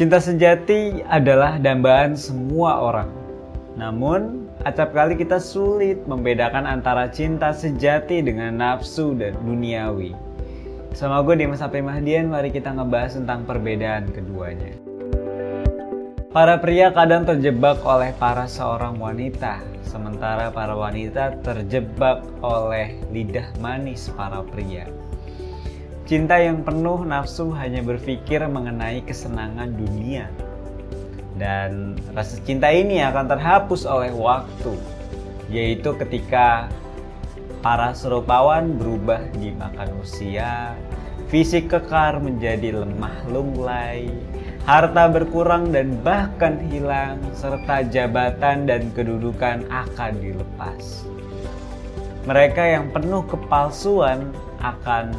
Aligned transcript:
Cinta 0.00 0.16
sejati 0.16 1.04
adalah 1.12 1.60
dambaan 1.60 2.16
semua 2.16 2.80
orang. 2.80 3.12
Namun, 3.76 4.48
acap 4.64 4.96
kali 4.96 5.12
kita 5.12 5.36
sulit 5.36 6.00
membedakan 6.08 6.64
antara 6.64 7.12
cinta 7.12 7.52
sejati 7.52 8.24
dengan 8.24 8.56
nafsu 8.56 9.12
dan 9.12 9.36
duniawi. 9.44 10.16
Sama 10.96 11.20
gue 11.20 11.44
Dimas 11.44 11.60
Sapri 11.60 11.84
Mahdian, 11.84 12.32
mari 12.32 12.48
kita 12.48 12.72
ngebahas 12.72 13.20
tentang 13.20 13.44
perbedaan 13.44 14.08
keduanya. 14.08 14.72
Para 16.32 16.56
pria 16.56 16.88
kadang 16.96 17.28
terjebak 17.28 17.84
oleh 17.84 18.16
para 18.16 18.48
seorang 18.48 18.96
wanita, 18.96 19.60
sementara 19.84 20.48
para 20.48 20.80
wanita 20.80 21.44
terjebak 21.44 22.24
oleh 22.40 22.96
lidah 23.12 23.52
manis 23.60 24.08
para 24.16 24.40
pria. 24.48 24.88
Cinta 26.10 26.42
yang 26.42 26.66
penuh 26.66 27.06
nafsu 27.06 27.54
hanya 27.54 27.86
berpikir 27.86 28.42
mengenai 28.42 28.98
kesenangan 29.06 29.70
dunia. 29.78 30.26
Dan 31.38 32.02
rasa 32.10 32.42
cinta 32.42 32.66
ini 32.66 32.98
akan 32.98 33.30
terhapus 33.30 33.86
oleh 33.86 34.10
waktu, 34.10 34.74
yaitu 35.54 35.94
ketika 36.02 36.66
para 37.62 37.94
serupawan 37.94 38.74
berubah 38.74 39.22
dimakan 39.38 40.02
usia, 40.02 40.74
fisik 41.30 41.70
kekar 41.70 42.18
menjadi 42.18 42.82
lemah 42.82 43.14
lunglai, 43.30 44.10
harta 44.66 45.06
berkurang 45.06 45.70
dan 45.70 45.94
bahkan 46.02 46.58
hilang, 46.74 47.22
serta 47.38 47.86
jabatan 47.86 48.66
dan 48.66 48.90
kedudukan 48.98 49.62
akan 49.70 50.12
dilepas. 50.18 51.06
Mereka 52.26 52.62
yang 52.66 52.90
penuh 52.90 53.22
kepalsuan 53.30 54.34
akan 54.58 55.14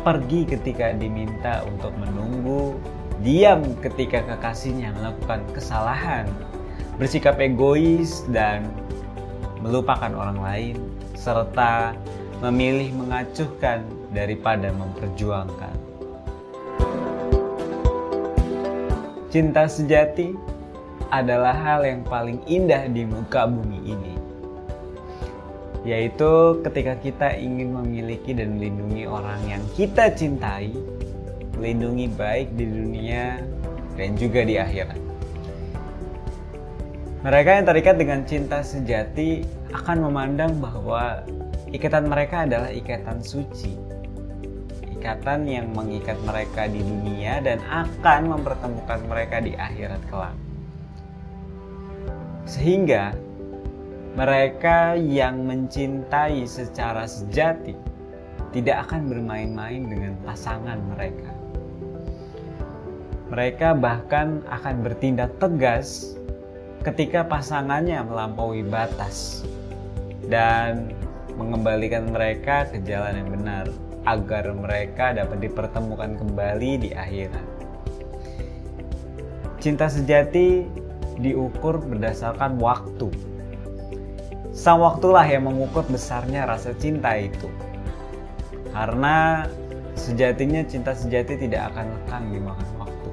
pergi 0.00 0.48
ketika 0.48 0.96
diminta 0.96 1.60
untuk 1.68 1.92
menunggu, 2.00 2.76
diam 3.20 3.60
ketika 3.84 4.24
kekasihnya 4.24 4.96
melakukan 4.96 5.44
kesalahan, 5.52 6.24
bersikap 6.96 7.36
egois 7.36 8.24
dan 8.32 8.64
melupakan 9.60 10.10
orang 10.16 10.40
lain, 10.40 10.76
serta 11.12 11.92
memilih 12.40 12.96
mengacuhkan 12.96 13.84
daripada 14.16 14.72
memperjuangkan. 14.72 15.76
Cinta 19.30 19.70
sejati 19.70 20.34
adalah 21.14 21.54
hal 21.54 21.86
yang 21.86 22.02
paling 22.02 22.42
indah 22.50 22.88
di 22.90 23.06
muka 23.06 23.46
bumi 23.46 23.78
ini 23.94 24.09
yaitu 25.80 26.60
ketika 26.60 26.92
kita 27.00 27.28
ingin 27.40 27.72
memiliki 27.72 28.36
dan 28.36 28.60
melindungi 28.60 29.08
orang 29.08 29.40
yang 29.48 29.62
kita 29.72 30.12
cintai, 30.12 30.76
melindungi 31.56 32.08
baik 32.12 32.52
di 32.52 32.68
dunia 32.68 33.40
dan 33.96 34.12
juga 34.20 34.44
di 34.44 34.60
akhirat. 34.60 35.00
Mereka 37.20 37.50
yang 37.52 37.64
terikat 37.68 37.96
dengan 38.00 38.20
cinta 38.24 38.64
sejati 38.64 39.44
akan 39.76 40.08
memandang 40.08 40.56
bahwa 40.56 41.20
ikatan 41.68 42.08
mereka 42.08 42.48
adalah 42.48 42.72
ikatan 42.72 43.20
suci. 43.20 43.76
Ikatan 45.00 45.48
yang 45.48 45.72
mengikat 45.72 46.16
mereka 46.24 46.68
di 46.68 46.80
dunia 46.80 47.40
dan 47.40 47.60
akan 47.68 48.36
mempertemukan 48.36 49.00
mereka 49.08 49.40
di 49.40 49.52
akhirat 49.56 50.00
kelak. 50.08 50.36
Sehingga 52.48 53.12
mereka 54.18 54.98
yang 54.98 55.46
mencintai 55.46 56.42
secara 56.42 57.06
sejati 57.06 57.78
tidak 58.50 58.90
akan 58.90 59.06
bermain-main 59.06 59.86
dengan 59.86 60.18
pasangan 60.26 60.82
mereka. 60.94 61.30
Mereka 63.30 63.78
bahkan 63.78 64.42
akan 64.50 64.82
bertindak 64.82 65.30
tegas 65.38 66.18
ketika 66.82 67.22
pasangannya 67.22 68.02
melampaui 68.02 68.66
batas 68.66 69.46
dan 70.26 70.90
mengembalikan 71.38 72.10
mereka 72.10 72.66
ke 72.66 72.82
jalan 72.82 73.22
yang 73.22 73.30
benar 73.30 73.66
agar 74.10 74.50
mereka 74.50 75.14
dapat 75.14 75.46
dipertemukan 75.46 76.18
kembali 76.18 76.70
di 76.82 76.90
akhirat. 76.90 77.46
Cinta 79.62 79.86
sejati 79.86 80.66
diukur 81.22 81.78
berdasarkan 81.78 82.58
waktu 82.58 83.29
Sang 84.50 84.82
waktulah 84.82 85.22
yang 85.30 85.46
mengukur 85.46 85.86
besarnya 85.86 86.42
rasa 86.42 86.74
cinta 86.74 87.14
itu. 87.14 87.46
Karena 88.74 89.46
sejatinya 89.94 90.66
cinta 90.66 90.90
sejati 90.90 91.38
tidak 91.38 91.70
akan 91.74 91.86
lekang 91.94 92.24
dimakan 92.34 92.70
waktu. 92.82 93.10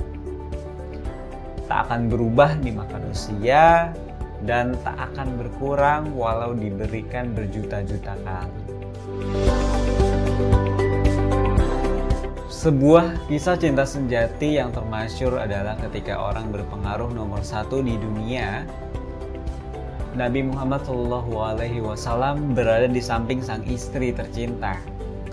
Tak 1.69 1.79
akan 1.89 2.01
berubah 2.09 2.57
dimakan 2.57 3.01
usia 3.13 3.93
dan 4.45 4.73
tak 4.81 4.97
akan 5.13 5.37
berkurang 5.37 6.13
walau 6.17 6.57
diberikan 6.57 7.33
berjuta-juta 7.37 8.17
kali. 8.25 8.61
Sebuah 12.49 13.29
kisah 13.29 13.61
cinta 13.61 13.85
sejati 13.85 14.57
yang 14.57 14.73
termasyur 14.73 15.37
adalah 15.37 15.77
ketika 15.77 16.17
orang 16.17 16.49
berpengaruh 16.49 17.13
nomor 17.13 17.45
satu 17.45 17.85
di 17.85 17.93
dunia 17.93 18.65
Nabi 20.17 20.49
Muhammad 20.49 20.81
Shallallahu 20.81 21.29
Alaihi 21.37 21.77
Wasallam 21.77 22.57
berada 22.57 22.89
di 22.89 22.97
samping 22.97 23.37
sang 23.37 23.61
istri 23.69 24.09
tercinta, 24.09 24.81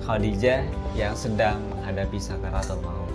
Khadijah 0.05 0.61
yang 0.93 1.17
sedang 1.17 1.57
menghadapi 1.73 2.21
sakaratul 2.21 2.85
maut. 2.85 3.09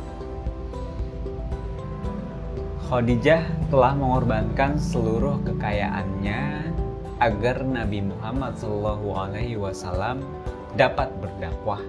Khadijah 2.90 3.46
telah 3.70 3.94
mengorbankan 3.94 4.82
seluruh 4.82 5.46
kekayaannya 5.46 6.74
agar 7.22 7.62
Nabi 7.62 8.02
Muhammad 8.02 8.58
Shallallahu 8.58 9.14
Alaihi 9.14 9.62
Wasallam 9.62 10.26
dapat 10.74 11.14
berdakwah. 11.22 11.86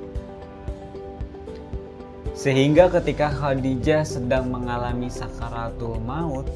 Sehingga 2.40 2.88
ketika 2.88 3.28
Khadijah 3.28 4.00
sedang 4.00 4.48
mengalami 4.48 5.12
sakaratul 5.12 6.00
maut, 6.00 6.48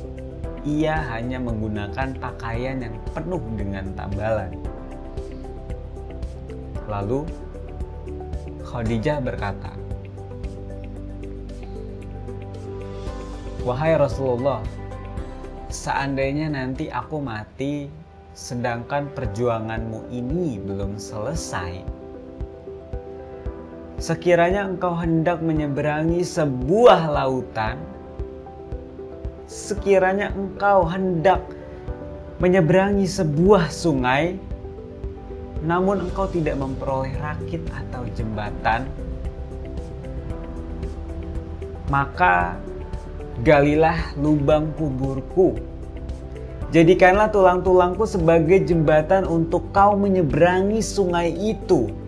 ia 0.64 0.96
hanya 1.12 1.36
menggunakan 1.36 2.16
pakaian 2.16 2.80
yang 2.80 2.96
penuh 3.12 3.44
dengan 3.52 3.92
tambalan. 3.92 4.56
Lalu 6.88 7.28
Khadijah 8.64 9.20
berkata, 9.20 9.76
"Wahai 13.60 14.00
Rasulullah, 14.00 14.64
seandainya 15.68 16.48
nanti 16.48 16.88
aku 16.88 17.20
mati 17.20 17.92
sedangkan 18.32 19.12
perjuanganmu 19.12 20.08
ini 20.08 20.64
belum 20.64 20.96
selesai, 20.96 21.84
sekiranya 24.04 24.68
engkau 24.68 24.92
hendak 24.92 25.40
menyeberangi 25.40 26.20
sebuah 26.20 27.08
lautan, 27.08 27.80
sekiranya 29.48 30.28
engkau 30.36 30.84
hendak 30.84 31.40
menyeberangi 32.36 33.08
sebuah 33.08 33.72
sungai, 33.72 34.36
namun 35.64 36.04
engkau 36.04 36.28
tidak 36.28 36.60
memperoleh 36.60 37.16
rakit 37.16 37.64
atau 37.72 38.04
jembatan, 38.12 38.84
maka 41.88 42.60
galilah 43.40 43.96
lubang 44.20 44.68
kuburku. 44.76 45.56
Jadikanlah 46.76 47.32
tulang-tulangku 47.32 48.04
sebagai 48.04 48.68
jembatan 48.68 49.24
untuk 49.24 49.72
kau 49.72 49.96
menyeberangi 49.96 50.84
sungai 50.84 51.32
itu, 51.32 52.03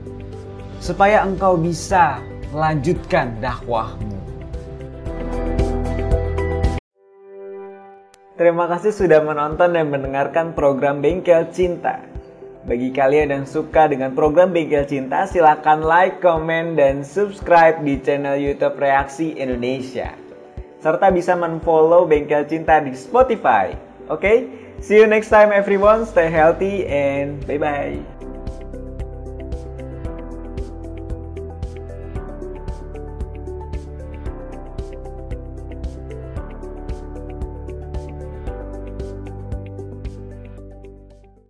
supaya 0.81 1.25
engkau 1.25 1.57
bisa 1.57 2.21
melanjutkan 2.53 3.37
dakwahmu. 3.43 4.17
Terima 8.37 8.69
kasih 8.69 8.93
sudah 8.93 9.25
menonton 9.25 9.73
dan 9.73 9.89
mendengarkan 9.89 10.53
program 10.53 11.01
Bengkel 11.01 11.49
Cinta. 11.57 12.05
Bagi 12.69 12.93
kalian 12.93 13.33
yang 13.33 13.47
suka 13.49 13.89
dengan 13.89 14.13
program 14.13 14.53
Bengkel 14.53 14.85
Cinta, 14.85 15.25
silahkan 15.25 15.81
like, 15.81 16.21
comment, 16.21 16.77
dan 16.77 17.01
subscribe 17.01 17.81
di 17.81 17.97
channel 17.97 18.37
YouTube 18.37 18.77
Reaksi 18.77 19.33
Indonesia. 19.41 20.13
Serta 20.85 21.09
bisa 21.09 21.33
menfollow 21.33 22.05
Bengkel 22.05 22.45
Cinta 22.45 22.77
di 22.85 22.93
Spotify. 22.93 23.73
Oke, 24.13 24.21
okay? 24.21 24.37
see 24.85 25.01
you 25.01 25.09
next 25.09 25.33
time 25.33 25.49
everyone. 25.49 26.05
Stay 26.05 26.29
healthy 26.29 26.85
and 26.85 27.41
bye-bye. 27.49 28.16